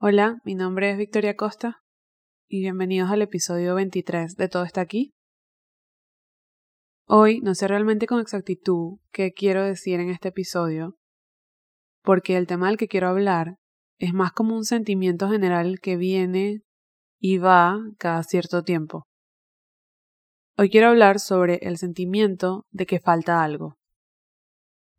Hola, 0.00 0.38
mi 0.44 0.54
nombre 0.54 0.92
es 0.92 0.96
Victoria 0.96 1.34
Costa 1.34 1.82
y 2.48 2.60
bienvenidos 2.60 3.10
al 3.10 3.20
episodio 3.20 3.74
23 3.74 4.36
de 4.36 4.48
Todo 4.48 4.62
está 4.62 4.80
aquí. 4.80 5.12
Hoy 7.08 7.40
no 7.40 7.56
sé 7.56 7.66
realmente 7.66 8.06
con 8.06 8.20
exactitud 8.20 9.00
qué 9.10 9.32
quiero 9.32 9.64
decir 9.64 9.98
en 9.98 10.10
este 10.10 10.28
episodio, 10.28 10.94
porque 12.04 12.36
el 12.36 12.46
tema 12.46 12.68
del 12.68 12.76
que 12.76 12.86
quiero 12.86 13.08
hablar 13.08 13.56
es 13.98 14.14
más 14.14 14.30
como 14.30 14.54
un 14.54 14.64
sentimiento 14.64 15.30
general 15.30 15.80
que 15.80 15.96
viene 15.96 16.60
y 17.18 17.38
va 17.38 17.80
cada 17.98 18.22
cierto 18.22 18.62
tiempo. 18.62 19.02
Hoy 20.56 20.70
quiero 20.70 20.90
hablar 20.90 21.18
sobre 21.18 21.56
el 21.62 21.76
sentimiento 21.76 22.66
de 22.70 22.86
que 22.86 23.00
falta 23.00 23.42
algo, 23.42 23.74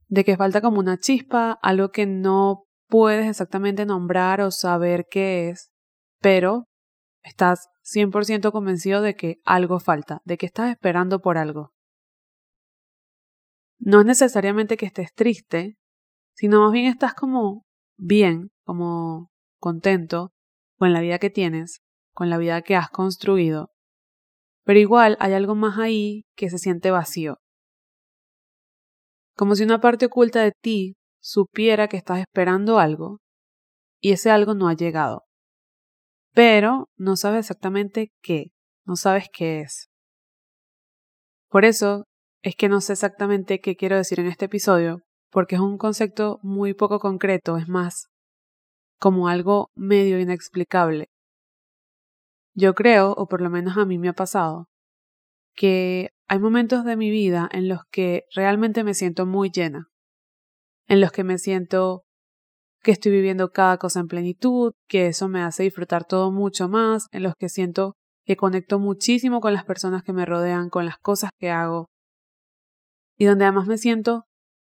de 0.10 0.26
que 0.26 0.36
falta 0.36 0.60
como 0.60 0.80
una 0.80 0.98
chispa, 0.98 1.58
algo 1.62 1.88
que 1.92 2.06
no 2.06 2.66
puedes 2.90 3.28
exactamente 3.28 3.86
nombrar 3.86 4.42
o 4.42 4.52
saber 4.52 5.06
qué 5.10 5.50
es, 5.50 5.72
pero 6.20 6.68
estás 7.24 7.70
100% 7.84 8.52
convencido 8.52 9.02
de 9.02 9.16
que 9.16 9.38
algo 9.46 9.80
falta, 9.80 10.22
de 10.26 10.38
que 10.38 10.48
estás 10.48 10.72
esperando 10.72 11.22
por 11.22 11.38
algo. 11.38 11.72
No 13.78 14.02
es 14.02 14.06
necesariamente 14.06 14.76
que 14.76 14.88
estés 14.88 15.14
triste, 15.14 15.78
sino 16.36 16.62
más 16.62 16.74
bien 16.74 16.88
estás 16.88 17.14
como 17.14 17.64
bien, 17.98 18.50
como 18.66 19.30
contento 19.60 20.32
con 20.78 20.92
la 20.92 21.02
vida 21.02 21.20
que 21.20 21.30
tienes, 21.30 21.82
con 22.14 22.30
la 22.30 22.38
vida 22.38 22.62
que 22.62 22.76
has 22.76 22.90
construido, 22.90 23.70
pero 24.64 24.80
igual 24.80 25.18
hay 25.20 25.34
algo 25.34 25.56
más 25.56 25.78
ahí 25.80 26.26
que 26.36 26.50
se 26.50 26.58
siente 26.58 26.92
vacío. 26.92 27.40
Como 29.36 29.56
si 29.56 29.64
una 29.64 29.80
parte 29.80 30.08
oculta 30.08 30.42
de 30.42 30.52
ti 30.52 30.96
supiera 31.20 31.88
que 31.88 31.98
estás 31.98 32.20
esperando 32.20 32.80
algo 32.80 33.20
y 34.02 34.12
ese 34.12 34.32
algo 34.32 34.54
no 34.54 34.68
ha 34.68 34.74
llegado. 34.74 35.24
Pero 36.34 36.90
no 36.96 37.16
sabes 37.16 37.42
exactamente 37.42 38.12
qué, 38.22 38.52
no 38.86 38.96
sabes 38.96 39.28
qué 39.32 39.62
es. 39.62 39.90
Por 41.50 41.66
eso 41.66 42.06
es 42.44 42.56
que 42.56 42.70
no 42.70 42.80
sé 42.82 42.94
exactamente 42.94 43.60
qué 43.60 43.76
quiero 43.76 43.98
decir 43.98 44.20
en 44.20 44.28
este 44.28 44.46
episodio, 44.46 45.02
porque 45.32 45.56
es 45.56 45.62
un 45.62 45.78
concepto 45.78 46.40
muy 46.42 46.74
poco 46.74 47.00
concreto, 47.00 47.58
es 47.58 47.68
más 47.68 48.08
como 49.00 49.30
algo 49.30 49.72
medio 49.76 50.20
inexplicable. 50.20 51.08
Yo 52.54 52.76
creo, 52.76 53.14
o 53.14 53.28
por 53.28 53.42
lo 53.42 53.50
menos 53.50 53.78
a 53.78 53.86
mí 53.86 53.98
me 53.98 54.10
ha 54.10 54.14
pasado, 54.14 54.68
que 55.56 56.10
hay 56.28 56.40
momentos 56.40 56.84
de 56.84 56.98
mi 56.98 57.10
vida 57.10 57.50
en 57.52 57.70
los 57.70 57.82
que 57.92 58.26
realmente 58.36 58.84
me 58.84 58.94
siento 58.94 59.26
muy 59.26 59.50
llena, 59.50 59.88
en 60.90 61.00
los 61.00 61.12
que 61.12 61.24
me 61.24 61.38
siento 61.38 62.04
que 62.82 62.92
estoy 62.92 63.12
viviendo 63.12 63.52
cada 63.52 63.78
cosa 63.78 64.00
en 64.00 64.08
plenitud, 64.08 64.74
que 64.88 65.08
eso 65.08 65.30
me 65.30 65.42
hace 65.42 65.64
disfrutar 65.64 66.06
todo 66.06 66.32
mucho 66.32 66.68
más, 66.68 67.08
en 67.12 67.24
los 67.24 67.34
que 67.38 67.48
siento 67.48 67.96
que 68.26 68.36
conecto 68.36 68.80
muchísimo 68.80 69.40
con 69.40 69.54
las 69.54 69.66
personas 69.66 70.04
que 70.04 70.14
me 70.14 70.26
rodean, 70.26 70.70
con 70.70 70.86
las 70.86 70.98
cosas 70.98 71.30
que 71.40 71.52
hago, 71.52 71.88
y 73.18 73.26
donde 73.26 73.46
además 73.46 73.68
me 73.68 73.78
siento 73.78 74.24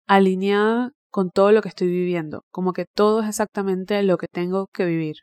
alineada 0.07 0.91
con 1.11 1.29
todo 1.29 1.51
lo 1.51 1.61
que 1.61 1.69
estoy 1.69 1.87
viviendo, 1.87 2.43
como 2.51 2.71
que 2.71 2.85
todo 2.85 3.21
es 3.21 3.27
exactamente 3.27 4.01
lo 4.03 4.17
que 4.17 4.27
tengo 4.31 4.67
que 4.73 4.85
vivir. 4.85 5.17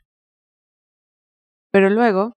Pero 1.71 1.89
luego, 1.89 2.33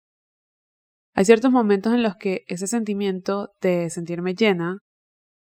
hay 1.16 1.26
ciertos 1.26 1.52
momentos 1.52 1.94
en 1.94 2.04
los 2.04 2.16
que 2.16 2.44
ese 2.48 2.68
sentimiento 2.68 3.54
de 3.60 3.90
sentirme 3.90 4.36
llena 4.36 4.80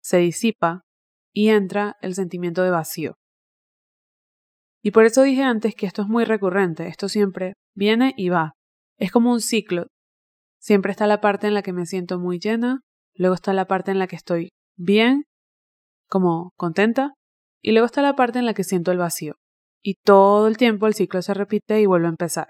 se 0.02 0.17
disipa 0.17 0.84
y 1.34 1.50
entra 1.50 1.98
el 2.02 2.14
sentimiento 2.14 2.62
de 2.64 2.70
vacío. 2.70 3.16
Y 4.84 4.92
por 4.92 5.06
eso 5.06 5.23
dije 5.23 5.44
antes 5.44 5.76
que 5.76 5.86
esto 5.86 6.03
es 6.03 6.08
muy 6.08 6.26
recurrente, 6.26 6.88
esto 6.88 7.09
siempre 7.09 7.54
viene 7.76 8.14
y 8.17 8.30
va. 8.30 8.54
Es 8.98 9.11
como 9.11 9.32
un 9.32 9.42
ciclo. 9.42 9.88
Siempre 10.60 10.92
está 10.92 11.08
la 11.08 11.21
parte 11.21 11.48
en 11.48 11.54
la 11.54 11.64
que 11.64 11.73
me 11.73 11.86
siento 11.86 12.20
muy 12.20 12.39
llena, 12.39 12.82
luego 13.16 13.36
está 13.36 13.54
la 13.54 13.66
parte 13.66 13.92
en 13.92 13.99
la 13.99 14.08
que 14.08 14.16
estoy 14.16 14.49
bien, 14.77 15.23
como 16.08 16.52
contenta, 16.58 17.14
y 17.61 17.71
luego 17.71 17.86
está 17.86 18.02
la 18.02 18.15
parte 18.15 18.39
en 18.39 18.45
la 18.45 18.54
que 18.54 18.64
siento 18.64 18.92
el 18.92 18.98
vacío. 18.98 19.36
Y 19.82 19.95
todo 20.04 20.48
el 20.48 20.58
tiempo 20.58 20.88
el 20.88 20.94
ciclo 20.94 21.21
se 21.21 21.33
repite 21.33 21.82
y 21.82 21.86
vuelve 21.86 22.08
a 22.08 22.11
empezar. 22.11 22.48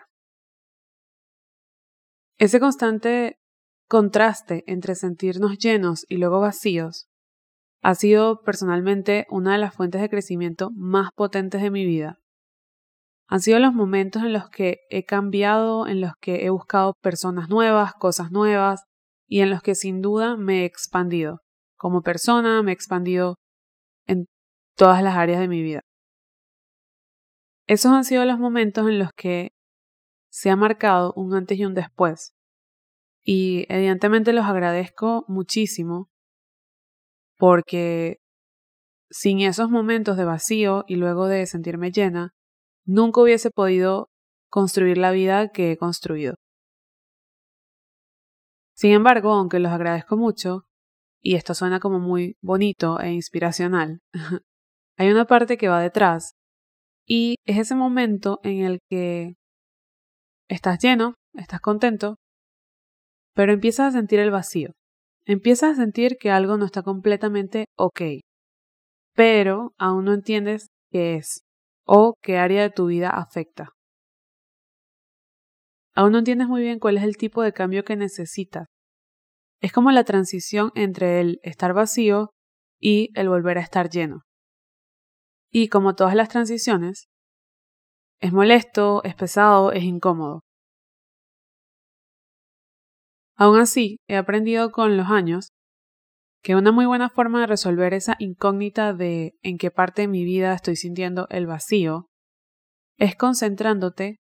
Ese 2.37 2.59
constante 2.59 3.37
contraste 3.87 4.63
entre 4.67 4.95
sentirnos 4.95 5.57
llenos 5.57 6.05
y 6.09 6.17
luego 6.17 6.39
vacíos 6.39 7.07
ha 7.83 7.95
sido 7.95 8.41
personalmente 8.43 9.27
una 9.29 9.51
de 9.51 9.57
las 9.57 9.75
fuentes 9.75 10.01
de 10.01 10.09
crecimiento 10.09 10.71
más 10.71 11.09
potentes 11.13 11.61
de 11.61 11.69
mi 11.69 11.85
vida. 11.85 12.17
Han 13.27 13.41
sido 13.41 13.59
los 13.59 13.73
momentos 13.73 14.23
en 14.23 14.31
los 14.31 14.49
que 14.49 14.79
he 14.89 15.03
cambiado, 15.03 15.87
en 15.87 15.99
los 15.99 16.13
que 16.21 16.45
he 16.45 16.49
buscado 16.49 16.93
personas 17.01 17.49
nuevas, 17.49 17.93
cosas 17.93 18.31
nuevas, 18.31 18.83
y 19.27 19.41
en 19.41 19.49
los 19.49 19.61
que 19.61 19.75
sin 19.75 20.01
duda 20.01 20.37
me 20.37 20.61
he 20.61 20.65
expandido. 20.65 21.41
Como 21.75 22.01
persona, 22.01 22.63
me 22.63 22.71
he 22.71 22.73
expandido 22.73 23.35
en 24.07 24.27
todas 24.77 25.03
las 25.03 25.17
áreas 25.17 25.41
de 25.41 25.49
mi 25.49 25.61
vida. 25.61 25.81
Esos 27.67 27.91
han 27.91 28.05
sido 28.05 28.23
los 28.23 28.39
momentos 28.39 28.87
en 28.87 28.99
los 28.99 29.09
que 29.13 29.51
se 30.29 30.49
ha 30.49 30.55
marcado 30.55 31.11
un 31.17 31.33
antes 31.33 31.57
y 31.57 31.65
un 31.65 31.73
después. 31.73 32.33
Y 33.25 33.65
evidentemente 33.67 34.31
los 34.31 34.45
agradezco 34.45 35.25
muchísimo 35.27 36.12
porque 37.37 38.17
sin 39.09 39.41
esos 39.41 39.69
momentos 39.69 40.17
de 40.17 40.25
vacío 40.25 40.85
y 40.87 40.95
luego 40.95 41.27
de 41.27 41.45
sentirme 41.45 41.91
llena, 41.91 42.33
nunca 42.85 43.21
hubiese 43.21 43.51
podido 43.51 44.09
construir 44.49 44.97
la 44.97 45.11
vida 45.11 45.49
que 45.49 45.71
he 45.71 45.77
construido. 45.77 46.35
Sin 48.75 48.91
embargo, 48.91 49.31
aunque 49.33 49.59
los 49.59 49.71
agradezco 49.71 50.17
mucho, 50.17 50.65
y 51.21 51.35
esto 51.35 51.53
suena 51.53 51.79
como 51.79 51.99
muy 51.99 52.37
bonito 52.41 52.99
e 52.99 53.11
inspiracional, 53.11 54.01
hay 54.97 55.11
una 55.11 55.25
parte 55.25 55.57
que 55.57 55.69
va 55.69 55.79
detrás, 55.81 56.33
y 57.05 57.35
es 57.45 57.57
ese 57.57 57.75
momento 57.75 58.39
en 58.43 58.63
el 58.63 58.79
que 58.89 59.35
estás 60.49 60.79
lleno, 60.79 61.15
estás 61.33 61.61
contento, 61.61 62.17
pero 63.35 63.53
empiezas 63.53 63.93
a 63.93 63.97
sentir 63.97 64.19
el 64.19 64.31
vacío. 64.31 64.71
Empiezas 65.25 65.71
a 65.71 65.75
sentir 65.75 66.17
que 66.17 66.31
algo 66.31 66.57
no 66.57 66.65
está 66.65 66.83
completamente 66.83 67.65
ok, 67.77 68.01
pero 69.15 69.73
aún 69.77 70.05
no 70.05 70.13
entiendes 70.13 70.67
qué 70.91 71.15
es 71.15 71.43
o 71.85 72.15
qué 72.21 72.37
área 72.37 72.61
de 72.63 72.69
tu 72.69 72.87
vida 72.87 73.09
afecta. 73.09 73.69
Aún 75.95 76.11
no 76.11 76.17
entiendes 76.19 76.47
muy 76.47 76.61
bien 76.61 76.79
cuál 76.79 76.97
es 76.97 77.03
el 77.03 77.17
tipo 77.17 77.41
de 77.41 77.53
cambio 77.53 77.85
que 77.85 77.95
necesitas. 77.95 78.67
Es 79.61 79.71
como 79.71 79.91
la 79.91 80.03
transición 80.03 80.71
entre 80.75 81.21
el 81.21 81.39
estar 81.43 81.73
vacío 81.73 82.31
y 82.81 83.09
el 83.17 83.29
volver 83.29 83.57
a 83.57 83.61
estar 83.61 83.89
lleno. 83.89 84.23
Y 85.51 85.69
como 85.69 85.95
todas 85.95 86.15
las 86.15 86.29
transiciones, 86.29 87.05
es 88.19 88.33
molesto, 88.33 89.03
es 89.03 89.15
pesado, 89.15 89.71
es 89.71 89.83
incómodo. 89.83 90.41
Aún 93.35 93.59
así, 93.59 93.99
he 94.07 94.15
aprendido 94.15 94.71
con 94.71 94.97
los 94.97 95.09
años 95.09 95.49
que 96.41 96.55
una 96.55 96.71
muy 96.71 96.85
buena 96.85 97.09
forma 97.09 97.41
de 97.41 97.47
resolver 97.47 97.93
esa 97.93 98.15
incógnita 98.19 98.93
de 98.93 99.33
en 99.41 99.57
qué 99.57 99.71
parte 99.71 100.03
de 100.03 100.07
mi 100.07 100.23
vida 100.23 100.53
estoy 100.53 100.75
sintiendo 100.75 101.27
el 101.29 101.47
vacío 101.47 102.09
es 102.97 103.15
concentrándote 103.15 104.19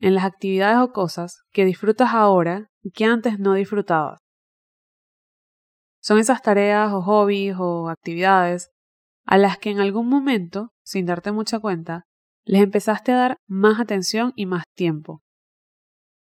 en 0.00 0.14
las 0.14 0.24
actividades 0.24 0.78
o 0.78 0.92
cosas 0.92 1.42
que 1.50 1.64
disfrutas 1.64 2.10
ahora 2.12 2.68
y 2.82 2.90
que 2.90 3.04
antes 3.04 3.38
no 3.38 3.54
disfrutabas. 3.54 4.20
Son 6.00 6.18
esas 6.18 6.42
tareas 6.42 6.92
o 6.92 7.02
hobbies 7.02 7.56
o 7.58 7.88
actividades 7.88 8.70
a 9.24 9.38
las 9.38 9.58
que 9.58 9.70
en 9.70 9.80
algún 9.80 10.08
momento, 10.08 10.70
sin 10.82 11.06
darte 11.06 11.30
mucha 11.30 11.60
cuenta, 11.60 12.04
les 12.44 12.62
empezaste 12.62 13.12
a 13.12 13.16
dar 13.16 13.36
más 13.46 13.78
atención 13.78 14.32
y 14.34 14.46
más 14.46 14.64
tiempo. 14.74 15.22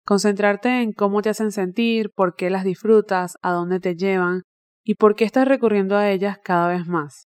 Concentrarte 0.06 0.82
en 0.82 0.92
cómo 0.92 1.22
te 1.22 1.30
hacen 1.30 1.50
sentir, 1.50 2.10
por 2.14 2.36
qué 2.36 2.50
las 2.50 2.64
disfrutas, 2.64 3.36
a 3.40 3.52
dónde 3.52 3.80
te 3.80 3.96
llevan 3.96 4.42
y 4.84 4.96
por 4.96 5.14
qué 5.14 5.24
estás 5.24 5.48
recurriendo 5.48 5.96
a 5.96 6.10
ellas 6.10 6.38
cada 6.44 6.68
vez 6.68 6.86
más. 6.86 7.26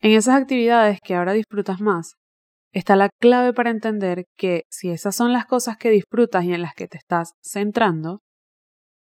En 0.00 0.12
esas 0.12 0.40
actividades 0.40 1.00
que 1.02 1.16
ahora 1.16 1.32
disfrutas 1.32 1.80
más, 1.80 2.14
está 2.72 2.94
la 2.94 3.08
clave 3.20 3.52
para 3.52 3.70
entender 3.70 4.24
que 4.36 4.62
si 4.70 4.90
esas 4.90 5.16
son 5.16 5.32
las 5.32 5.46
cosas 5.46 5.76
que 5.76 5.90
disfrutas 5.90 6.44
y 6.44 6.54
en 6.54 6.62
las 6.62 6.74
que 6.74 6.86
te 6.86 6.96
estás 6.96 7.32
centrando, 7.42 8.20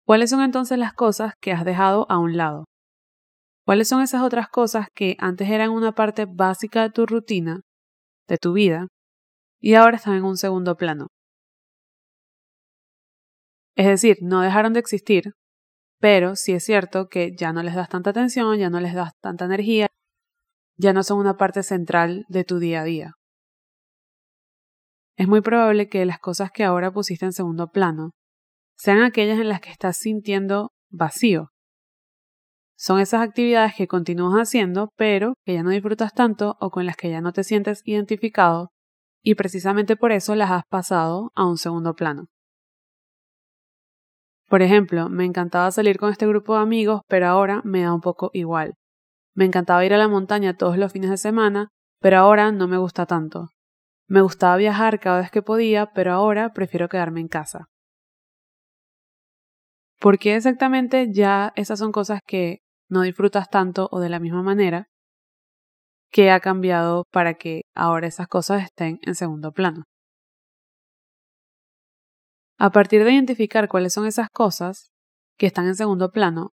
¿cuáles 0.06 0.30
son 0.30 0.42
entonces 0.42 0.78
las 0.78 0.94
cosas 0.94 1.34
que 1.38 1.52
has 1.52 1.66
dejado 1.66 2.06
a 2.10 2.18
un 2.18 2.36
lado? 2.36 2.64
¿Cuáles 3.66 3.88
son 3.88 4.02
esas 4.02 4.22
otras 4.22 4.48
cosas 4.48 4.88
que 4.94 5.16
antes 5.18 5.50
eran 5.50 5.70
una 5.70 5.92
parte 5.92 6.26
básica 6.26 6.82
de 6.82 6.90
tu 6.90 7.06
rutina, 7.06 7.60
de 8.26 8.38
tu 8.38 8.54
vida, 8.54 8.88
y 9.60 9.74
ahora 9.74 9.96
están 9.96 10.14
en 10.14 10.24
un 10.24 10.36
segundo 10.36 10.76
plano? 10.76 11.08
Es 13.76 13.86
decir, 13.86 14.18
no 14.22 14.40
dejaron 14.42 14.72
de 14.72 14.80
existir, 14.80 15.32
pero 16.00 16.36
sí 16.36 16.52
es 16.52 16.64
cierto 16.64 17.08
que 17.08 17.34
ya 17.36 17.52
no 17.52 17.62
les 17.62 17.74
das 17.74 17.88
tanta 17.88 18.10
atención, 18.10 18.58
ya 18.58 18.70
no 18.70 18.80
les 18.80 18.94
das 18.94 19.12
tanta 19.20 19.44
energía, 19.46 19.88
ya 20.76 20.92
no 20.92 21.02
son 21.02 21.18
una 21.18 21.36
parte 21.36 21.62
central 21.62 22.24
de 22.28 22.44
tu 22.44 22.58
día 22.58 22.82
a 22.82 22.84
día. 22.84 23.12
es 25.16 25.28
muy 25.28 25.40
probable 25.40 25.88
que 25.88 26.04
las 26.04 26.18
cosas 26.18 26.50
que 26.50 26.64
ahora 26.64 26.92
pusiste 26.92 27.24
en 27.24 27.32
segundo 27.32 27.68
plano 27.70 28.10
sean 28.76 29.02
aquellas 29.02 29.38
en 29.38 29.48
las 29.48 29.60
que 29.60 29.70
estás 29.70 29.96
sintiendo 29.98 30.72
vacío. 30.90 31.50
Son 32.76 32.98
esas 32.98 33.22
actividades 33.22 33.74
que 33.76 33.86
continúas 33.86 34.34
haciendo, 34.34 34.88
pero 34.96 35.34
que 35.44 35.54
ya 35.54 35.62
no 35.62 35.70
disfrutas 35.70 36.12
tanto 36.14 36.56
o 36.60 36.70
con 36.70 36.86
las 36.86 36.96
que 36.96 37.10
ya 37.10 37.20
no 37.20 37.32
te 37.32 37.44
sientes 37.44 37.82
identificado, 37.84 38.70
y 39.22 39.36
precisamente 39.36 39.94
por 39.94 40.10
eso 40.10 40.34
las 40.34 40.50
has 40.50 40.64
pasado 40.68 41.30
a 41.36 41.46
un 41.46 41.58
segundo 41.58 41.94
plano. 41.94 42.26
Por 44.52 44.60
ejemplo, 44.60 45.08
me 45.08 45.24
encantaba 45.24 45.70
salir 45.70 45.96
con 45.96 46.10
este 46.10 46.26
grupo 46.26 46.54
de 46.54 46.60
amigos, 46.60 47.00
pero 47.08 47.26
ahora 47.26 47.62
me 47.64 47.80
da 47.80 47.94
un 47.94 48.02
poco 48.02 48.28
igual. 48.34 48.74
Me 49.34 49.46
encantaba 49.46 49.82
ir 49.86 49.94
a 49.94 49.96
la 49.96 50.08
montaña 50.08 50.58
todos 50.58 50.76
los 50.76 50.92
fines 50.92 51.08
de 51.08 51.16
semana, 51.16 51.68
pero 52.02 52.18
ahora 52.18 52.52
no 52.52 52.68
me 52.68 52.76
gusta 52.76 53.06
tanto. 53.06 53.48
Me 54.08 54.20
gustaba 54.20 54.58
viajar 54.58 55.00
cada 55.00 55.20
vez 55.20 55.30
que 55.30 55.40
podía, 55.40 55.86
pero 55.94 56.12
ahora 56.12 56.52
prefiero 56.52 56.90
quedarme 56.90 57.20
en 57.22 57.28
casa. 57.28 57.64
¿Por 59.98 60.18
qué 60.18 60.36
exactamente 60.36 61.10
ya 61.10 61.54
esas 61.56 61.78
son 61.78 61.90
cosas 61.90 62.20
que 62.26 62.58
no 62.90 63.00
disfrutas 63.00 63.48
tanto 63.48 63.88
o 63.90 64.00
de 64.00 64.10
la 64.10 64.20
misma 64.20 64.42
manera? 64.42 64.84
¿Qué 66.10 66.30
ha 66.30 66.40
cambiado 66.40 67.04
para 67.10 67.32
que 67.38 67.62
ahora 67.74 68.06
esas 68.06 68.28
cosas 68.28 68.64
estén 68.64 68.98
en 69.00 69.14
segundo 69.14 69.52
plano? 69.52 69.84
A 72.62 72.70
partir 72.70 73.02
de 73.02 73.10
identificar 73.10 73.66
cuáles 73.66 73.92
son 73.92 74.06
esas 74.06 74.28
cosas 74.30 74.92
que 75.36 75.46
están 75.46 75.66
en 75.66 75.74
segundo 75.74 76.12
plano, 76.12 76.52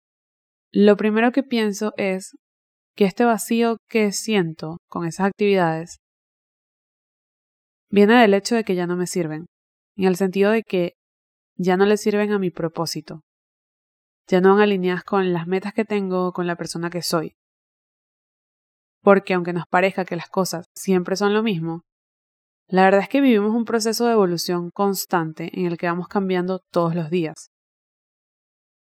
lo 0.72 0.98
primero 0.98 1.32
que 1.32 1.42
pienso 1.42 1.94
es 1.98 2.38
que 2.96 3.06
este 3.06 3.26
vacío 3.26 3.78
que 3.90 4.12
siento 4.12 4.78
con 4.88 5.08
esas 5.08 5.26
actividades 5.26 5.98
viene 7.90 8.22
del 8.22 8.36
hecho 8.36 8.54
de 8.54 8.64
que 8.64 8.76
ya 8.76 8.86
no 8.86 8.96
me 8.96 9.08
sirven, 9.08 9.48
en 9.98 10.04
el 10.06 10.16
sentido 10.16 10.52
de 10.52 10.62
que 10.62 10.94
ya 11.58 11.76
no 11.76 11.88
le 11.88 11.98
sirven 11.98 12.34
a 12.34 12.38
mi 12.38 12.52
propósito, 12.52 13.22
ya 14.28 14.42
no 14.42 14.54
van 14.54 14.62
alineadas 14.62 15.04
con 15.06 15.34
las 15.34 15.48
metas 15.48 15.74
que 15.74 15.86
tengo, 15.86 16.34
con 16.34 16.46
la 16.46 16.56
persona 16.56 16.92
que 16.92 17.02
soy. 17.02 17.34
Porque 19.02 19.34
aunque 19.34 19.54
nos 19.54 19.66
parezca 19.66 20.06
que 20.06 20.16
las 20.16 20.30
cosas 20.30 20.68
siempre 20.76 21.16
son 21.16 21.34
lo 21.34 21.42
mismo, 21.42 21.82
la 22.68 22.84
verdad 22.84 23.02
es 23.02 23.10
que 23.10 23.22
vivimos 23.22 23.54
un 23.54 23.66
proceso 23.66 24.06
de 24.06 24.14
evolución 24.14 24.72
constante 24.72 25.52
en 25.54 25.68
el 25.68 25.78
que 25.78 25.88
vamos 25.88 26.08
cambiando 26.08 26.62
todos 26.72 26.96
los 26.96 27.10
días. 27.10 27.50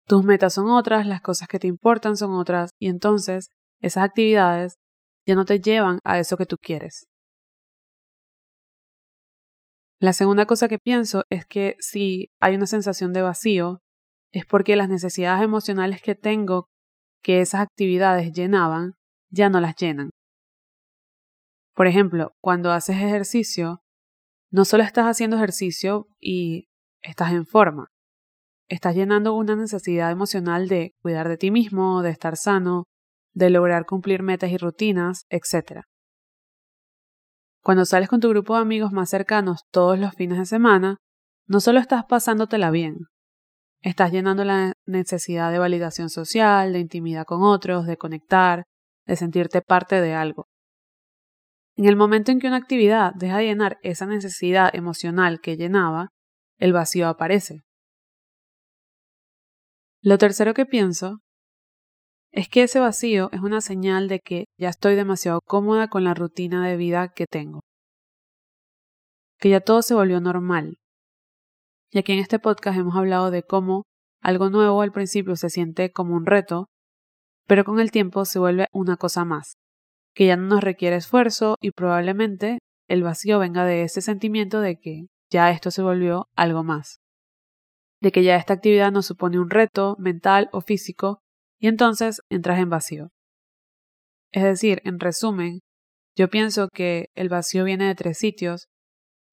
Tus 0.07 0.25
metas 0.25 0.55
son 0.55 0.69
otras, 0.71 1.07
las 1.07 1.21
cosas 1.21 1.47
que 1.47 1.61
te 1.61 1.69
importan 1.69 2.17
son 2.17 2.33
otras, 2.33 2.71
y 2.81 2.89
entonces 2.89 3.49
esas 3.81 4.05
actividades 4.05 4.75
ya 5.25 5.37
no 5.37 5.45
te 5.45 5.61
llevan 5.61 6.01
a 6.05 6.19
eso 6.19 6.37
que 6.37 6.47
tú 6.47 6.57
quieres. 6.61 7.07
La 10.01 10.15
segunda 10.15 10.47
cosa 10.47 10.67
que 10.67 10.79
pienso 10.79 11.25
es 11.31 11.45
que 11.47 11.77
si 11.79 12.31
hay 12.41 12.57
una 12.57 12.67
sensación 12.67 13.13
de 13.13 13.23
vacío, 13.23 13.81
es 14.33 14.47
porque 14.47 14.75
las 14.75 14.89
necesidades 14.89 15.43
emocionales 15.45 16.03
que 16.03 16.15
tengo 16.15 16.67
que 17.23 17.41
esas 17.41 17.61
actividades 17.61 18.33
llenaban, 18.33 18.95
ya 19.31 19.51
no 19.51 19.61
las 19.61 19.77
llenan. 19.77 20.11
Por 21.81 21.87
ejemplo, 21.87 22.35
cuando 22.43 22.73
haces 22.73 22.97
ejercicio, 22.97 23.81
no 24.51 24.67
solo 24.67 24.83
estás 24.83 25.07
haciendo 25.07 25.39
ejercicio 25.39 26.09
y 26.21 26.69
estás 27.01 27.33
en 27.33 27.47
forma, 27.47 27.89
estás 28.69 28.95
llenando 28.95 29.33
una 29.33 29.57
necesidad 29.57 30.11
emocional 30.11 30.69
de 30.69 30.93
cuidar 31.01 31.27
de 31.27 31.39
ti 31.39 31.51
mismo, 31.51 32.03
de 32.03 32.11
estar 32.11 32.37
sano, 32.37 32.85
de 33.33 33.49
lograr 33.49 33.87
cumplir 33.87 34.23
metas 34.23 34.51
y 34.51 34.59
rutinas, 34.59 35.25
etc. 35.31 35.85
Cuando 37.63 37.87
sales 37.87 38.11
con 38.11 38.21
tu 38.21 38.29
grupo 38.29 38.57
de 38.57 38.61
amigos 38.61 38.93
más 38.93 39.09
cercanos 39.09 39.63
todos 39.71 39.99
los 39.99 40.13
fines 40.15 40.37
de 40.37 40.45
semana, 40.45 40.99
no 41.47 41.61
solo 41.61 41.81
estás 41.81 42.05
pasándotela 42.05 42.71
bien, 42.71 43.07
estás 43.81 44.13
llenando 44.13 44.45
la 44.45 44.75
necesidad 44.85 45.51
de 45.51 45.59
validación 45.59 46.11
social, 46.11 46.75
de 46.75 46.81
intimidad 46.81 47.25
con 47.25 47.43
otros, 47.43 47.87
de 47.87 47.97
conectar, 47.97 48.65
de 49.07 49.17
sentirte 49.17 49.63
parte 49.63 50.03
de 50.03 50.13
algo. 50.13 50.51
En 51.81 51.87
el 51.87 51.97
momento 51.97 52.31
en 52.31 52.41
que 52.41 52.47
una 52.47 52.59
actividad 52.59 53.15
deja 53.15 53.39
de 53.39 53.47
llenar 53.47 53.79
esa 53.83 54.05
necesidad 54.05 54.69
emocional 54.75 55.41
que 55.41 55.57
llenaba, 55.57 56.11
el 56.59 56.75
vacío 56.75 57.09
aparece. 57.09 57.63
Lo 60.03 60.19
tercero 60.19 60.53
que 60.53 60.67
pienso 60.67 61.21
es 62.33 62.51
que 62.51 62.65
ese 62.65 62.81
vacío 62.81 63.31
es 63.33 63.41
una 63.41 63.63
señal 63.63 64.09
de 64.09 64.21
que 64.21 64.45
ya 64.59 64.69
estoy 64.69 64.95
demasiado 64.95 65.41
cómoda 65.41 65.89
con 65.89 66.05
la 66.05 66.13
rutina 66.13 66.69
de 66.69 66.77
vida 66.77 67.15
que 67.15 67.25
tengo. 67.25 67.61
Que 69.39 69.49
ya 69.49 69.61
todo 69.61 69.81
se 69.81 69.95
volvió 69.95 70.21
normal. 70.21 70.77
Y 71.91 71.99
aquí 71.99 72.13
en 72.13 72.19
este 72.19 72.39
podcast 72.39 72.79
hemos 72.79 72.95
hablado 72.95 73.31
de 73.31 73.43
cómo 73.43 73.85
algo 74.21 74.51
nuevo 74.51 74.83
al 74.83 74.93
principio 74.93 75.35
se 75.35 75.49
siente 75.49 75.93
como 75.93 76.15
un 76.15 76.27
reto, 76.27 76.67
pero 77.47 77.65
con 77.65 77.81
el 77.81 77.91
tiempo 77.91 78.27
se 78.27 78.39
vuelve 78.39 78.67
una 78.71 78.99
cosa 78.99 79.25
más, 79.25 79.55
que 80.21 80.27
ya 80.27 80.37
no 80.37 80.49
nos 80.49 80.63
requiere 80.63 80.97
esfuerzo 80.97 81.57
y 81.63 81.71
probablemente 81.71 82.59
el 82.91 83.03
vacío 83.03 83.39
venga 83.39 83.65
de 83.65 83.85
ese 83.85 84.03
sentimiento 84.03 84.61
de 84.61 84.79
que 84.79 85.07
ya 85.31 85.51
esto 85.51 85.71
se 85.71 85.81
volvió 85.81 86.29
algo 86.37 86.63
más, 86.63 86.99
de 88.03 88.13
que 88.13 88.23
ya 88.23 88.37
esta 88.37 88.53
actividad 88.53 88.93
nos 88.93 89.07
supone 89.07 89.39
un 89.39 89.49
reto 89.49 89.97
mental 89.99 90.51
o 90.53 90.61
físico 90.61 91.21
y 91.59 91.69
entonces 91.69 92.21
entras 92.29 92.59
en 92.59 92.69
vacío. 92.69 93.09
Es 94.31 94.43
decir, 94.43 94.83
en 94.85 95.01
resumen, 95.01 95.61
yo 96.15 96.29
pienso 96.29 96.69
que 96.69 97.07
el 97.15 97.31
vacío 97.31 97.65
viene 97.65 97.87
de 97.87 97.95
tres 97.95 98.19
sitios, 98.19 98.67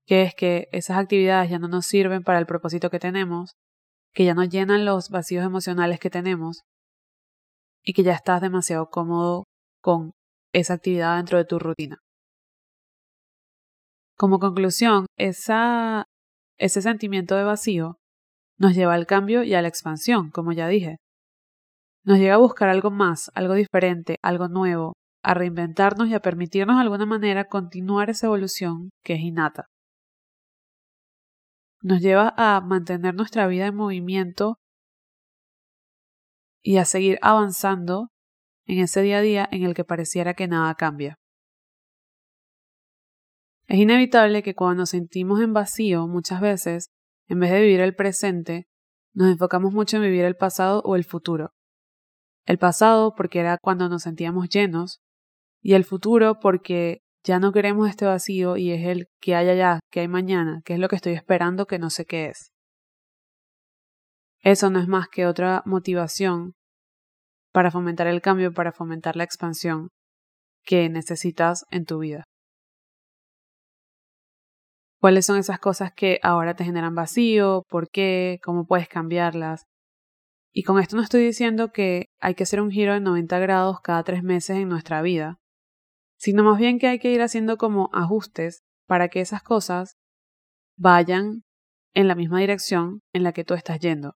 que 0.05 0.21
es 0.21 0.35
que 0.35 0.69
esas 0.71 0.99
actividades 0.99 1.49
ya 1.49 1.59
no 1.59 1.67
nos 1.67 1.85
sirven 1.85 2.23
para 2.23 2.39
el 2.39 2.45
propósito 2.45 2.89
que 2.89 2.99
tenemos, 2.99 3.57
que 4.13 4.23
ya 4.23 4.33
no 4.33 4.45
llenan 4.45 4.85
los 4.85 5.09
vacíos 5.09 5.43
emocionales 5.43 5.99
que 5.99 6.09
tenemos 6.09 6.61
y 7.83 7.91
que 7.91 8.03
ya 8.03 8.13
estás 8.13 8.39
demasiado 8.39 8.89
cómodo 8.89 9.43
con 9.81 10.13
esa 10.59 10.73
actividad 10.73 11.17
dentro 11.17 11.37
de 11.37 11.45
tu 11.45 11.59
rutina. 11.59 11.99
Como 14.17 14.39
conclusión, 14.39 15.05
esa, 15.17 16.05
ese 16.57 16.81
sentimiento 16.81 17.35
de 17.35 17.43
vacío 17.43 17.97
nos 18.57 18.73
lleva 18.75 18.95
al 18.95 19.05
cambio 19.05 19.43
y 19.43 19.53
a 19.53 19.61
la 19.61 19.67
expansión, 19.67 20.31
como 20.31 20.51
ya 20.51 20.67
dije. 20.67 20.97
Nos 22.03 22.17
llega 22.17 22.35
a 22.35 22.39
buscar 22.39 22.69
algo 22.69 22.89
más, 22.89 23.29
algo 23.35 23.53
diferente, 23.53 24.17
algo 24.23 24.47
nuevo, 24.47 24.93
a 25.23 25.35
reinventarnos 25.35 26.07
y 26.07 26.15
a 26.15 26.21
permitirnos 26.21 26.77
de 26.77 26.81
alguna 26.81 27.05
manera 27.05 27.47
continuar 27.47 28.09
esa 28.09 28.25
evolución 28.27 28.89
que 29.03 29.13
es 29.13 29.19
innata. 29.19 29.65
Nos 31.83 32.01
lleva 32.01 32.33
a 32.35 32.59
mantener 32.61 33.13
nuestra 33.13 33.45
vida 33.45 33.67
en 33.67 33.75
movimiento 33.75 34.57
y 36.63 36.77
a 36.77 36.85
seguir 36.85 37.19
avanzando 37.21 38.09
en 38.67 38.79
ese 38.79 39.01
día 39.01 39.19
a 39.19 39.21
día 39.21 39.49
en 39.51 39.63
el 39.63 39.73
que 39.73 39.83
pareciera 39.83 40.33
que 40.33 40.47
nada 40.47 40.75
cambia. 40.75 41.17
Es 43.67 43.79
inevitable 43.79 44.43
que 44.43 44.55
cuando 44.55 44.81
nos 44.81 44.91
sentimos 44.91 45.41
en 45.41 45.53
vacío 45.53 46.07
muchas 46.07 46.39
veces, 46.39 46.89
en 47.27 47.39
vez 47.39 47.51
de 47.51 47.61
vivir 47.61 47.81
el 47.81 47.95
presente, 47.95 48.67
nos 49.13 49.29
enfocamos 49.29 49.73
mucho 49.73 49.97
en 49.97 50.03
vivir 50.03 50.23
el 50.23 50.35
pasado 50.35 50.81
o 50.85 50.95
el 50.95 51.03
futuro. 51.03 51.51
El 52.45 52.57
pasado 52.57 53.13
porque 53.15 53.39
era 53.39 53.57
cuando 53.57 53.89
nos 53.89 54.03
sentíamos 54.03 54.47
llenos 54.47 55.01
y 55.61 55.73
el 55.73 55.83
futuro 55.83 56.39
porque 56.39 57.01
ya 57.23 57.39
no 57.39 57.51
queremos 57.51 57.89
este 57.89 58.05
vacío 58.05 58.55
y 58.55 58.71
es 58.71 58.87
el 58.87 59.07
que 59.19 59.35
hay 59.35 59.49
allá, 59.49 59.81
que 59.91 59.99
hay 60.01 60.07
mañana, 60.07 60.61
que 60.63 60.73
es 60.73 60.79
lo 60.79 60.87
que 60.87 60.95
estoy 60.95 61.13
esperando 61.13 61.65
que 61.65 61.79
no 61.79 61.89
sé 61.89 62.05
qué 62.05 62.27
es. 62.27 62.51
Eso 64.39 64.69
no 64.69 64.79
es 64.79 64.87
más 64.87 65.09
que 65.09 65.25
otra 65.25 65.61
motivación 65.65 66.53
para 67.57 67.71
fomentar 67.71 68.05
el 68.05 68.21
cambio, 68.21 68.53
para 68.53 68.71
fomentar 68.71 69.15
la 69.15 69.23
expansión 69.23 69.89
que 70.63 70.89
necesitas 70.89 71.65
en 71.71 71.85
tu 71.85 71.97
vida. 71.97 72.23
¿Cuáles 75.01 75.25
son 75.25 75.39
esas 75.39 75.57
cosas 75.57 75.91
que 75.91 76.19
ahora 76.21 76.53
te 76.53 76.65
generan 76.65 76.93
vacío? 76.93 77.63
¿Por 77.67 77.89
qué? 77.89 78.37
¿Cómo 78.43 78.67
puedes 78.67 78.87
cambiarlas? 78.87 79.63
Y 80.53 80.61
con 80.61 80.79
esto 80.79 80.97
no 80.97 81.01
estoy 81.01 81.25
diciendo 81.25 81.71
que 81.71 82.09
hay 82.19 82.35
que 82.35 82.43
hacer 82.43 82.61
un 82.61 82.69
giro 82.69 82.93
de 82.93 82.99
90 82.99 83.39
grados 83.39 83.81
cada 83.81 84.03
tres 84.03 84.21
meses 84.21 84.57
en 84.57 84.69
nuestra 84.69 85.01
vida, 85.01 85.39
sino 86.19 86.43
más 86.43 86.59
bien 86.59 86.77
que 86.77 86.85
hay 86.85 86.99
que 86.99 87.11
ir 87.11 87.23
haciendo 87.23 87.57
como 87.57 87.89
ajustes 87.91 88.61
para 88.85 89.07
que 89.07 89.19
esas 89.19 89.41
cosas 89.41 89.95
vayan 90.77 91.41
en 91.95 92.07
la 92.07 92.13
misma 92.13 92.39
dirección 92.39 92.99
en 93.13 93.23
la 93.23 93.31
que 93.31 93.43
tú 93.43 93.55
estás 93.55 93.79
yendo. 93.79 94.13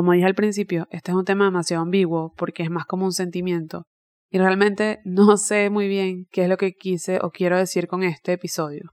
Como 0.00 0.12
dije 0.12 0.24
al 0.24 0.34
principio, 0.34 0.88
este 0.90 1.10
es 1.10 1.14
un 1.14 1.26
tema 1.26 1.44
demasiado 1.44 1.82
ambiguo 1.82 2.32
porque 2.38 2.62
es 2.62 2.70
más 2.70 2.86
como 2.86 3.04
un 3.04 3.12
sentimiento 3.12 3.82
y 4.30 4.38
realmente 4.38 5.00
no 5.04 5.36
sé 5.36 5.68
muy 5.68 5.88
bien 5.88 6.26
qué 6.32 6.44
es 6.44 6.48
lo 6.48 6.56
que 6.56 6.72
quise 6.72 7.18
o 7.20 7.30
quiero 7.30 7.58
decir 7.58 7.86
con 7.86 8.02
este 8.02 8.32
episodio. 8.32 8.92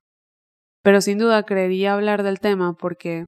Pero 0.84 1.00
sin 1.00 1.18
duda 1.18 1.44
creería 1.44 1.94
hablar 1.94 2.24
del 2.24 2.42
tema 2.42 2.74
porque 2.74 3.24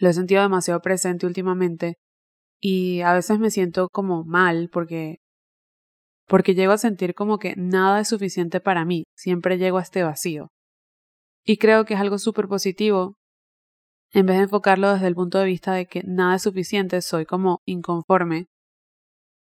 lo 0.00 0.08
he 0.08 0.12
sentido 0.12 0.42
demasiado 0.42 0.80
presente 0.80 1.24
últimamente 1.24 1.98
y 2.60 3.00
a 3.02 3.12
veces 3.12 3.38
me 3.38 3.52
siento 3.52 3.88
como 3.88 4.24
mal 4.24 4.68
porque 4.72 5.18
porque 6.26 6.56
llego 6.56 6.72
a 6.72 6.78
sentir 6.78 7.14
como 7.14 7.38
que 7.38 7.54
nada 7.56 8.00
es 8.00 8.08
suficiente 8.08 8.58
para 8.58 8.84
mí, 8.84 9.04
siempre 9.14 9.56
llego 9.56 9.78
a 9.78 9.82
este 9.82 10.02
vacío. 10.02 10.48
Y 11.44 11.58
creo 11.58 11.84
que 11.84 11.94
es 11.94 12.00
algo 12.00 12.18
súper 12.18 12.48
positivo, 12.48 13.14
en 14.12 14.26
vez 14.26 14.36
de 14.36 14.44
enfocarlo 14.44 14.92
desde 14.92 15.08
el 15.08 15.14
punto 15.14 15.38
de 15.38 15.46
vista 15.46 15.72
de 15.72 15.86
que 15.86 16.02
nada 16.04 16.36
es 16.36 16.42
suficiente, 16.42 17.00
soy 17.02 17.26
como 17.26 17.60
inconforme, 17.64 18.48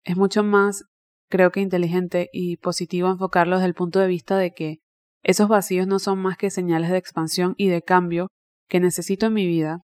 es 0.03 0.17
mucho 0.17 0.43
más, 0.43 0.86
creo 1.29 1.51
que 1.51 1.62
inteligente 1.62 2.29
y 2.33 2.57
positivo 2.57 3.10
enfocarlo 3.10 3.55
desde 3.55 3.67
el 3.67 3.74
punto 3.74 4.00
de 4.00 4.07
vista 4.07 4.38
de 4.38 4.53
que 4.53 4.79
esos 5.24 5.48
vacíos 5.48 5.88
no 5.88 6.00
son 6.00 6.19
más 6.19 6.38
que 6.38 6.50
señales 6.50 6.89
de 6.89 6.98
expansión 6.98 7.55
y 7.57 7.69
de 7.69 7.81
cambio 7.81 8.27
que 8.67 8.81
necesito 8.81 9.27
en 9.27 9.33
mi 9.33 9.48
vida. 9.48 9.81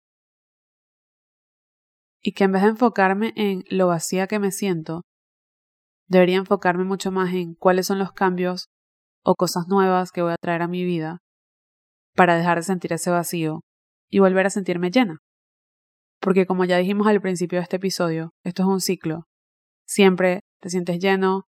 Y 2.20 2.32
que 2.32 2.44
en 2.44 2.52
vez 2.52 2.62
de 2.62 2.70
enfocarme 2.70 3.32
en 3.36 3.64
lo 3.70 3.86
vacía 3.86 4.26
que 4.26 4.40
me 4.40 4.50
siento, 4.50 5.02
debería 6.08 6.38
enfocarme 6.38 6.84
mucho 6.84 7.12
más 7.12 7.32
en 7.32 7.54
cuáles 7.54 7.86
son 7.86 8.00
los 8.00 8.12
cambios 8.12 8.68
o 9.24 9.36
cosas 9.36 9.68
nuevas 9.68 10.10
que 10.10 10.22
voy 10.22 10.32
a 10.32 10.36
traer 10.40 10.62
a 10.62 10.68
mi 10.68 10.84
vida 10.84 11.18
para 12.16 12.36
dejar 12.36 12.58
de 12.58 12.64
sentir 12.64 12.92
ese 12.92 13.10
vacío 13.10 13.60
y 14.10 14.18
volver 14.18 14.46
a 14.46 14.50
sentirme 14.50 14.90
llena. 14.90 15.18
Porque 16.20 16.46
como 16.46 16.64
ya 16.64 16.78
dijimos 16.78 17.06
al 17.06 17.20
principio 17.20 17.58
de 17.58 17.64
este 17.64 17.76
episodio, 17.76 18.32
esto 18.44 18.62
es 18.62 18.68
un 18.68 18.80
ciclo. 18.80 19.26
Siempre 19.86 20.40
te 20.60 20.70
sientes 20.70 20.98
lleno, 20.98 21.44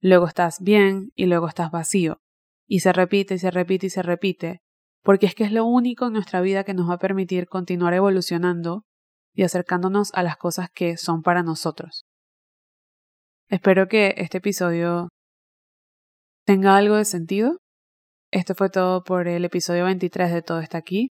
luego 0.00 0.26
estás 0.26 0.60
bien 0.60 1.10
y 1.14 1.26
luego 1.26 1.48
estás 1.48 1.70
vacío. 1.70 2.18
Y 2.66 2.80
se 2.80 2.92
repite 2.92 3.34
y 3.34 3.38
se 3.38 3.50
repite 3.50 3.86
y 3.86 3.90
se 3.90 4.02
repite, 4.02 4.60
porque 5.02 5.26
es 5.26 5.34
que 5.34 5.44
es 5.44 5.52
lo 5.52 5.64
único 5.64 6.06
en 6.06 6.12
nuestra 6.12 6.40
vida 6.40 6.64
que 6.64 6.74
nos 6.74 6.88
va 6.88 6.94
a 6.94 6.98
permitir 6.98 7.46
continuar 7.46 7.94
evolucionando 7.94 8.84
y 9.34 9.42
acercándonos 9.42 10.12
a 10.14 10.22
las 10.22 10.36
cosas 10.36 10.68
que 10.70 10.96
son 10.96 11.22
para 11.22 11.42
nosotros. 11.42 12.04
Espero 13.48 13.88
que 13.88 14.14
este 14.18 14.38
episodio 14.38 15.08
tenga 16.44 16.76
algo 16.76 16.96
de 16.96 17.04
sentido. 17.04 17.58
Esto 18.30 18.54
fue 18.54 18.70
todo 18.70 19.02
por 19.02 19.26
el 19.26 19.44
episodio 19.44 19.84
23 19.86 20.32
de 20.32 20.42
Todo 20.42 20.60
está 20.60 20.78
aquí. 20.78 21.10